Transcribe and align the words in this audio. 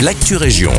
l'actu 0.00 0.36
région. 0.36 0.72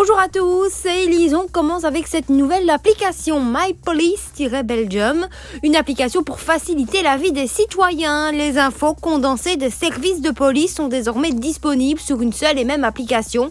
Bonjour 0.00 0.18
à 0.18 0.28
tous, 0.28 0.70
c'est 0.72 1.04
Elise. 1.04 1.34
On 1.34 1.46
commence 1.46 1.84
avec 1.84 2.06
cette 2.06 2.30
nouvelle 2.30 2.70
application 2.70 3.38
My 3.38 3.74
Police-Belgium, 3.74 5.28
une 5.62 5.76
application 5.76 6.22
pour 6.22 6.40
faciliter 6.40 7.02
la 7.02 7.18
vie 7.18 7.32
des 7.32 7.46
citoyens. 7.46 8.32
Les 8.32 8.56
infos 8.56 8.94
condensées 8.94 9.56
des 9.56 9.68
services 9.68 10.22
de 10.22 10.30
police 10.30 10.74
sont 10.76 10.88
désormais 10.88 11.32
disponibles 11.32 12.00
sur 12.00 12.22
une 12.22 12.32
seule 12.32 12.58
et 12.58 12.64
même 12.64 12.82
application. 12.82 13.50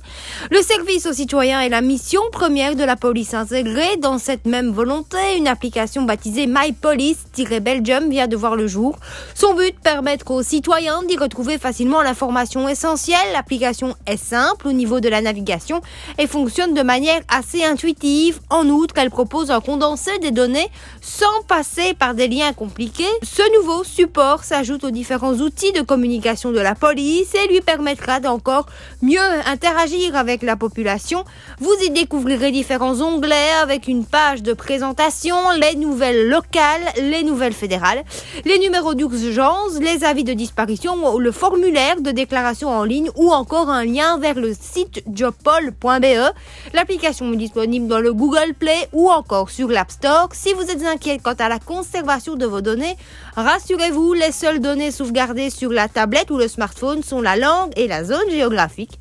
Le 0.50 0.60
service 0.64 1.06
aux 1.06 1.14
citoyens 1.14 1.62
est 1.62 1.70
la 1.70 1.82
mission 1.82 2.22
première 2.32 2.76
de 2.76 2.84
la 2.84 2.96
police 2.96 3.36
intégrée. 3.36 3.98
Dans 3.98 4.18
cette 4.18 4.48
même 4.48 4.72
volonté, 4.72 5.18
une 5.38 5.48
application 5.48 6.02
baptisée 6.02 6.48
My 6.48 6.72
Police-Belgium 6.72 8.10
vient 8.10 8.28
de 8.28 8.36
voir 8.36 8.56
le 8.56 8.66
jour. 8.66 8.98
Son 9.36 9.54
but, 9.54 9.80
permettre 9.84 10.32
aux 10.32 10.42
citoyens 10.42 11.04
d'y 11.04 11.16
retrouver 11.16 11.60
facilement 11.60 12.02
l'information 12.02 12.68
essentielle. 12.68 13.34
L'application 13.34 13.94
est 14.08 14.18
simple 14.18 14.68
au 14.68 14.72
niveau 14.72 15.00
de 15.00 15.10
la 15.10 15.22
navigation 15.22 15.82
et 16.18 16.26
fonctionne 16.26 16.39
de 16.46 16.84
manière 16.84 17.22
assez 17.28 17.64
intuitive. 17.64 18.40
En 18.50 18.68
outre, 18.70 18.96
elle 18.98 19.10
propose 19.10 19.52
un 19.52 19.60
condensé 19.60 20.18
des 20.20 20.32
données 20.32 20.70
sans 21.02 21.44
passer 21.48 21.94
par 21.94 22.14
des 22.14 22.28
liens 22.28 22.54
compliqués. 22.54 23.04
Ce 23.24 23.42
nouveau 23.58 23.84
support 23.84 24.44
s'ajoute 24.44 24.86
aux 24.86 24.92
différents 24.92 25.34
outils 25.34 25.74
de 25.74 25.82
communication 25.82 26.52
de 26.52 26.60
la 26.60 26.76
police 26.76 27.34
et 27.36 27.48
lui 27.48 27.60
permettra 27.62 28.20
d'encore 28.20 28.68
mieux 29.02 29.20
interagir 29.46 30.16
avec 30.16 30.42
la 30.42 30.56
population. 30.56 31.26
Vous 31.60 31.74
y 31.86 31.90
découvrirez 31.90 32.52
différents 32.52 33.02
onglets 33.02 33.52
avec 33.62 33.88
une 33.88 34.06
page 34.06 34.42
de 34.42 34.54
présentation, 34.54 35.36
les 35.60 35.76
nouvelles 35.76 36.30
locales, 36.30 36.86
les 37.02 37.24
nouvelles 37.24 37.54
fédérales, 37.54 38.04
les 38.46 38.60
numéros 38.60 38.94
d'urgence, 38.94 39.80
les 39.82 40.04
avis 40.04 40.24
de 40.24 40.34
disparition, 40.34 41.18
le 41.18 41.32
formulaire 41.32 42.00
de 42.00 42.12
déclaration 42.12 42.70
en 42.70 42.84
ligne 42.84 43.10
ou 43.18 43.32
encore 43.32 43.70
un 43.70 43.84
lien 43.84 44.18
vers 44.20 44.40
le 44.40 44.54
site 44.54 45.04
jobpol.be 45.14 46.29
L'application 46.74 47.32
est 47.34 47.38
disponible 47.38 47.88
dans 47.88 48.00
le 48.00 48.14
Google 48.14 48.54
Play 48.58 48.88
ou 48.94 49.10
encore 49.10 49.50
sur 49.50 49.68
l'App 49.68 49.92
Store. 49.92 50.30
Si 50.34 50.54
vous 50.54 50.64
êtes 50.64 50.84
inquiet 50.86 51.20
quant 51.20 51.34
à 51.40 51.50
la 51.50 51.60
conservation 51.60 52.36
de 52.36 52.46
vos 52.46 52.62
données, 52.62 52.98
rassurez-vous, 53.36 54.14
les 54.14 54.32
seules 54.32 54.60
données 54.60 54.92
sauvegardées 54.92 55.50
sur 55.50 55.72
la 55.72 55.88
tablette 55.88 56.32
ou 56.32 56.38
le 56.38 56.48
smartphone 56.48 57.04
sont 57.04 57.22
la 57.22 57.36
langue 57.36 57.72
et 57.76 57.88
la 57.88 58.04
zone 58.04 58.30
géographique. 58.30 59.00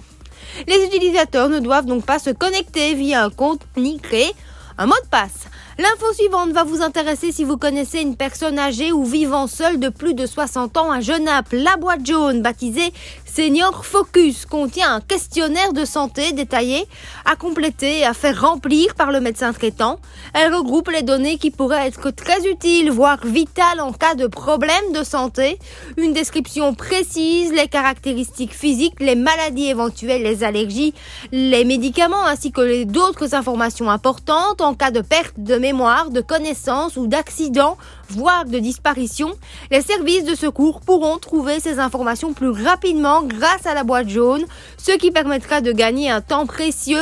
Les 0.67 0.85
utilisateurs 0.85 1.49
ne 1.49 1.61
doivent 1.61 1.87
donc 1.87 2.05
pas 2.05 2.19
se 2.19 2.31
connecter 2.31 2.95
via 2.95 3.25
un 3.25 3.31
compte 3.31 3.63
ni 3.77 3.99
créer 3.99 4.33
un 4.79 4.87
mot 4.87 4.95
de 5.03 5.09
passe. 5.09 5.49
L'info 5.79 6.13
suivante 6.13 6.51
va 6.51 6.65
vous 6.65 6.83
intéresser 6.83 7.31
si 7.31 7.45
vous 7.45 7.57
connaissez 7.57 8.01
une 8.01 8.17
personne 8.17 8.59
âgée 8.59 8.91
ou 8.91 9.05
vivant 9.05 9.47
seule 9.47 9.79
de 9.79 9.89
plus 9.89 10.15
de 10.15 10.27
60 10.27 10.77
ans 10.77 10.91
à 10.91 11.01
Genappe. 11.01 11.53
La 11.53 11.77
boîte 11.77 12.05
jaune, 12.05 12.43
baptisée 12.43 12.93
Senior 13.39 13.87
Focus, 13.87 14.47
contient 14.47 14.97
un 14.97 15.01
questionnaire 15.01 15.73
de 15.73 15.85
santé 15.85 16.33
détaillé 16.33 16.89
à 17.25 17.37
compléter 17.37 18.01
et 18.01 18.05
à 18.05 18.13
faire 18.13 18.41
remplir 18.41 18.97
par 18.97 19.13
le 19.13 19.21
médecin 19.21 19.53
traitant. 19.53 20.01
Elle 20.35 20.53
regroupe 20.53 20.89
les 20.89 21.03
données 21.03 21.39
qui 21.39 21.53
pourraient 21.53 21.87
être 21.87 22.11
très 22.11 22.49
utiles, 22.51 22.91
voire 22.91 23.25
vitales 23.25 23.81
en 23.81 23.93
cas 23.93 24.17
de 24.17 24.27
problème 24.27 24.93
de 24.93 25.05
santé. 25.05 25.61
Une 25.97 26.13
description 26.13 26.75
précise, 26.75 27.53
les 27.53 27.69
caractéristiques 27.69 28.55
physiques, 28.55 28.99
les 28.99 29.15
maladies 29.15 29.69
éventuelles, 29.69 30.25
les 30.25 30.43
allergies, 30.43 30.93
les 31.31 31.65
médicaments 31.65 32.27
ainsi 32.27 32.51
que 32.51 32.83
d'autres 32.83 33.37
informations 33.37 33.89
importantes 33.89 34.61
en 34.61 34.75
cas 34.75 34.91
de 34.91 35.01
perte 35.01 35.39
de 35.39 35.55
mémoire, 35.59 36.11
de 36.11 36.23
connaissances 36.23 36.97
ou 36.97 37.07
d'accident, 37.07 37.79
voire 38.09 38.47
de 38.47 38.59
disparition, 38.59 39.31
les 39.71 39.83
services 39.83 40.25
de 40.25 40.35
secours 40.35 40.81
pourront 40.81 41.19
trouver 41.19 41.61
ces 41.61 41.79
informations 41.79 42.33
plus 42.33 42.51
rapidement 42.51 43.28
grâce 43.29 43.67
à 43.67 43.75
la 43.75 43.85
boîte 43.85 44.09
jaune, 44.09 44.45
ce 44.79 44.93
qui 44.93 45.11
permettra 45.11 45.61
de 45.61 45.73
gagner 45.73 46.11
un 46.11 46.21
temps 46.21 46.47
précieux 46.47 46.99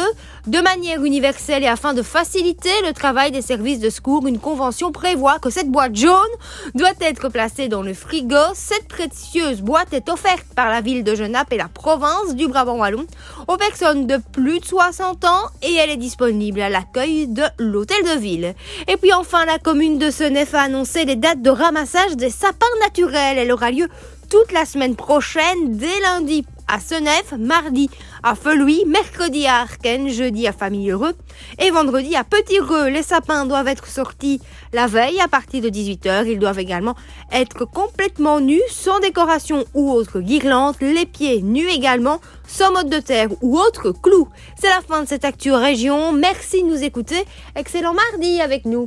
de 0.47 0.61
manière 0.61 1.05
universelle 1.05 1.65
et 1.65 1.69
afin 1.69 1.93
de 1.93 2.03
faciliter 2.03 2.71
le 2.87 2.93
travail 2.93 3.33
des 3.33 3.43
services 3.43 3.81
de 3.81 3.91
secours. 3.91 4.27
Une 4.27 4.39
convention 4.39 4.93
prévoit 4.93 5.39
que 5.39 5.51
cette 5.51 5.71
boîte 5.71 5.97
jaune 5.97 6.15
doit 6.75 6.91
être 7.01 7.29
placée 7.29 7.69
dans 7.69 7.83
le 7.83 7.95
frigo. 7.95 8.37
Cette 8.55 8.87
précieuse 8.89 9.61
boîte 9.61 9.93
est 9.93 10.09
offerte 10.09 10.47
par 10.55 10.71
la 10.71 10.81
ville 10.81 11.05
de 11.05 11.15
Genappe 11.15 11.53
et 11.53 11.57
la 11.57 11.69
province 11.69 12.35
du 12.35 12.47
Brabant 12.47 12.79
Wallon 12.79 13.07
aux 13.49 13.57
personnes 13.57 14.07
de 14.07 14.19
plus 14.33 14.61
de 14.61 14.65
60 14.65 15.25
ans 15.25 15.51
et 15.63 15.75
elle 15.75 15.91
est 15.91 15.97
disponible 15.97 16.61
à 16.61 16.69
l'accueil 16.69 17.27
de 17.27 17.43
l'hôtel 17.59 18.03
de 18.05 18.19
ville. 18.19 18.55
Et 18.89 18.97
puis 18.97 19.13
enfin, 19.13 19.45
la 19.47 19.59
commune 19.59 19.99
de 19.99 20.11
Senef 20.11 20.55
a 20.55 20.63
annoncé 20.63 21.05
les 21.05 21.17
dates 21.17 21.43
de 21.43 21.51
ramassage 21.51 22.17
des 22.17 22.31
sapins 22.31 22.67
naturels. 22.83 23.39
Elle 23.39 23.53
aura 23.53 23.71
lieu 23.71 23.89
toute 24.29 24.53
la 24.53 24.65
semaine 24.65 24.97
prochaine, 24.97 25.77
dès 25.77 26.01
lundi 26.01 26.45
à 26.69 26.81
Senef, 26.81 27.33
mardi 27.39 27.89
à 28.23 28.35
Feluy, 28.35 28.85
mercredi 28.87 29.47
à 29.47 29.61
Arken, 29.61 30.09
jeudi 30.09 30.49
à 30.49 30.53
Famille 30.53 30.91
Heureux 30.91 31.15
et 31.61 31.71
vendredi 31.71 32.17
à 32.17 32.25
Petit 32.25 32.59
Reux. 32.59 32.89
Les 32.89 33.05
sapins 33.05 33.47
doivent 33.47 33.69
être 33.69 33.87
sortis 33.87 34.41
la 34.73 34.89
veille 34.89 35.21
à 35.21 35.29
partir 35.29 35.63
de 35.63 35.69
18h. 35.69 36.27
Ils 36.27 36.39
doivent 36.39 36.59
également 36.59 36.97
être 37.33 37.65
complètement 37.65 38.41
nus, 38.41 38.63
sans 38.69 38.99
décoration 38.99 39.65
ou 39.75 39.93
autre 39.93 40.21
guirlande, 40.21 40.75
les 40.81 41.07
pieds 41.07 41.41
nus 41.43 41.69
également, 41.69 42.21
sans 42.49 42.73
mode 42.73 42.91
de 42.91 42.99
terre 42.99 43.29
ou 43.43 43.59
autre 43.59 43.93
clou. 43.93 44.29
C'est 44.61 44.69
la 44.69 44.81
fin 44.81 45.03
de 45.03 45.09
cette 45.09 45.25
actu 45.25 45.53
région. 45.53 46.13
Merci 46.13 46.63
de 46.63 46.69
nous 46.69 46.83
écouter. 46.83 47.25
Excellent 47.55 47.95
mardi 47.95 48.41
avec 48.41 48.65
nous. 48.65 48.85